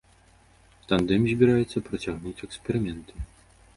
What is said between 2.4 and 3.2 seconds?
эксперыменты.